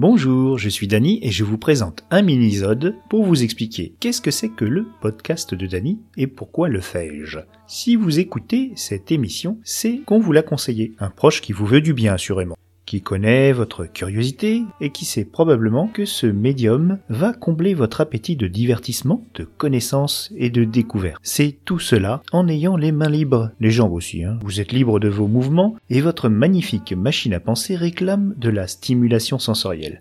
[0.00, 4.30] Bonjour, je suis Dany et je vous présente un mini-sode pour vous expliquer qu'est-ce que
[4.30, 7.40] c'est que le podcast de Dany et pourquoi le fais-je.
[7.66, 11.80] Si vous écoutez cette émission, c'est qu'on vous l'a conseillé, un proche qui vous veut
[11.80, 12.54] du bien assurément
[12.88, 18.34] qui connaît votre curiosité et qui sait probablement que ce médium va combler votre appétit
[18.34, 21.18] de divertissement, de connaissance et de découverte.
[21.22, 24.24] C'est tout cela en ayant les mains libres, les jambes aussi.
[24.24, 24.38] Hein.
[24.42, 28.66] Vous êtes libre de vos mouvements et votre magnifique machine à penser réclame de la
[28.66, 30.00] stimulation sensorielle.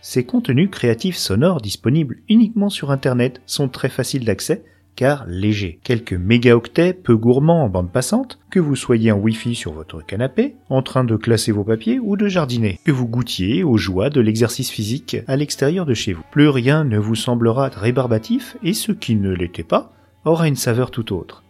[0.00, 4.64] Ces contenus créatifs sonores disponibles uniquement sur Internet sont très faciles d'accès
[4.98, 5.78] car léger.
[5.84, 10.56] Quelques mégaoctets peu gourmands en bande passante, que vous soyez en Wi-Fi sur votre canapé,
[10.70, 14.20] en train de classer vos papiers ou de jardiner, que vous goûtiez aux joies de
[14.20, 16.24] l'exercice physique à l'extérieur de chez vous.
[16.32, 19.92] Plus rien ne vous semblera rébarbatif et ce qui ne l'était pas
[20.24, 21.44] aura une saveur tout autre.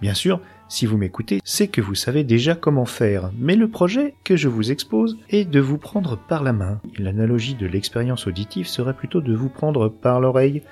[0.00, 4.14] Bien sûr, si vous m'écoutez, c'est que vous savez déjà comment faire, mais le projet
[4.24, 6.80] que je vous expose est de vous prendre par la main.
[6.98, 10.62] L'analogie de l'expérience auditive serait plutôt de vous prendre par l'oreille,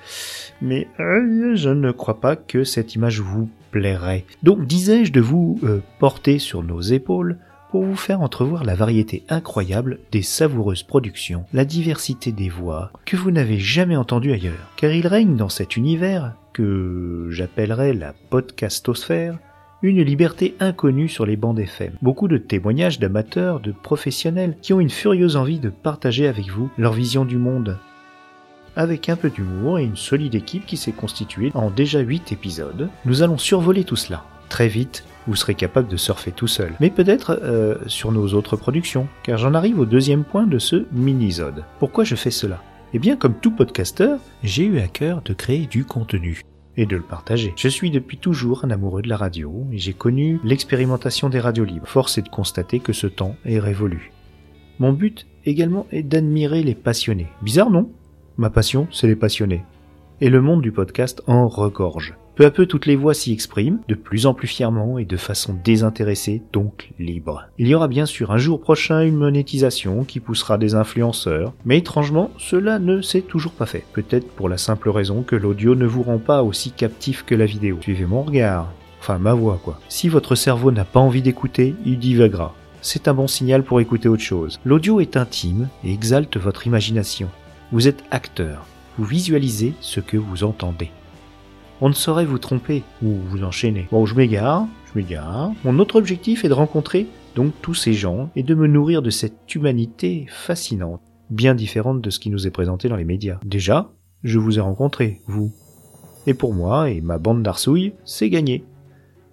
[0.61, 4.25] mais euh, je ne crois pas que cette image vous plairait.
[4.43, 7.37] Donc disais-je de vous euh, porter sur nos épaules
[7.71, 13.17] pour vous faire entrevoir la variété incroyable des savoureuses productions, la diversité des voix que
[13.17, 14.71] vous n'avez jamais entendues ailleurs.
[14.77, 19.37] Car il règne dans cet univers, que j'appellerais la podcastosphère,
[19.83, 21.93] une liberté inconnue sur les bancs FM.
[22.01, 26.69] Beaucoup de témoignages d'amateurs, de professionnels qui ont une furieuse envie de partager avec vous
[26.77, 27.77] leur vision du monde.
[28.75, 32.89] Avec un peu d'humour et une solide équipe qui s'est constituée en déjà 8 épisodes,
[33.05, 34.23] nous allons survoler tout cela.
[34.49, 36.73] Très vite, vous serez capable de surfer tout seul.
[36.79, 40.85] Mais peut-être euh, sur nos autres productions, car j'en arrive au deuxième point de ce
[40.91, 41.63] mini-sode.
[41.79, 42.61] Pourquoi je fais cela?
[42.93, 46.43] Eh bien, comme tout podcasteur, j'ai eu à cœur de créer du contenu
[46.77, 47.53] et de le partager.
[47.57, 51.65] Je suis depuis toujours un amoureux de la radio et j'ai connu l'expérimentation des radios
[51.65, 51.87] libres.
[51.87, 54.11] Force est de constater que ce temps est révolu.
[54.79, 57.27] Mon but également est d'admirer les passionnés.
[57.41, 57.91] Bizarre non?
[58.37, 59.63] Ma passion, c'est les passionnés.
[60.21, 62.15] Et le monde du podcast en regorge.
[62.37, 65.17] Peu à peu, toutes les voix s'y expriment, de plus en plus fièrement et de
[65.17, 67.47] façon désintéressée, donc libre.
[67.57, 71.79] Il y aura bien sûr un jour prochain une monétisation qui poussera des influenceurs, mais
[71.79, 73.85] étrangement, cela ne s'est toujours pas fait.
[73.91, 77.47] Peut-être pour la simple raison que l'audio ne vous rend pas aussi captif que la
[77.47, 77.79] vidéo.
[77.81, 78.71] Suivez mon regard.
[78.99, 79.79] Enfin, ma voix, quoi.
[79.89, 82.53] Si votre cerveau n'a pas envie d'écouter, il divagera.
[82.83, 84.59] C'est un bon signal pour écouter autre chose.
[84.63, 87.29] L'audio est intime et exalte votre imagination.
[87.71, 88.67] Vous êtes acteur.
[88.99, 90.91] Vous visualisez ce que vous entendez
[91.81, 93.87] on ne saurait vous tromper ou vous enchaîner.
[93.91, 95.51] Bon, je m'égare, je m'égare.
[95.63, 99.11] Mon autre objectif est de rencontrer donc tous ces gens et de me nourrir de
[99.11, 103.39] cette humanité fascinante, bien différente de ce qui nous est présenté dans les médias.
[103.45, 103.91] Déjà,
[104.23, 105.53] je vous ai rencontré, vous.
[106.25, 108.63] Et pour moi et ma bande d'arsouilles, c'est gagné.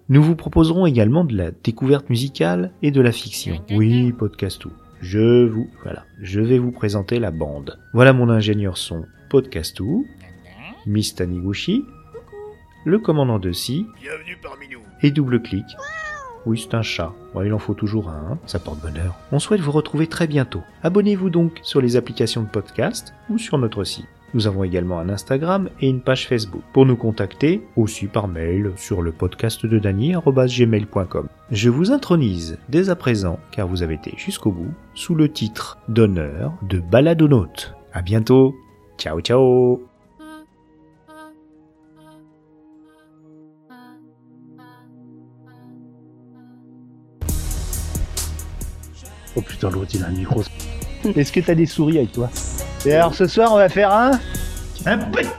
[0.07, 3.59] Nous vous proposerons également de la découverte musicale et de la fiction.
[3.71, 4.71] Oui, podcast tout.
[5.01, 7.79] Je vous, voilà, je vais vous présenter la bande.
[7.93, 10.05] Voilà mon ingénieur son Podcastou,
[10.85, 11.83] Miss Taniguchi,
[12.85, 14.79] le commandant de scie, Bienvenue parmi nous.
[15.01, 15.65] et double clic.
[16.45, 17.11] Oui, c'est un chat.
[17.43, 18.37] il en faut toujours un, hein.
[18.45, 19.15] ça porte bonheur.
[19.31, 20.61] On souhaite vous retrouver très bientôt.
[20.83, 24.05] Abonnez-vous donc sur les applications de podcast ou sur notre site.
[24.35, 26.61] Nous avons également un Instagram et une page Facebook.
[26.73, 31.27] Pour nous contacter, aussi par mail sur le podcast de gmail.com.
[31.51, 35.77] Je vous intronise dès à présent, car vous avez été jusqu'au bout, sous le titre
[35.87, 37.73] d'honneur de Baladonaute.
[37.93, 38.53] À bientôt.
[38.97, 39.94] Ciao ciao.
[49.35, 50.43] Oh putain, l'autre il a un micro.
[51.15, 52.29] Est-ce que t'as des souris avec toi?
[52.85, 54.11] Et alors ce soir on va faire un
[54.85, 55.35] Un podcast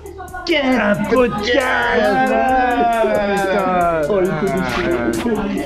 [0.55, 1.59] Un podcast
[3.59, 4.31] Ah, oh, le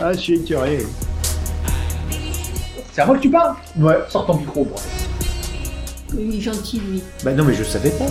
[0.03, 0.79] ah je suis écœuré.
[2.93, 3.55] C'est à moi que tu parles?
[3.79, 3.99] Ouais.
[4.09, 4.79] Sors ton micro, moi.
[6.19, 7.03] Il est gentil, lui.
[7.25, 8.07] Bah non mais je savais pas.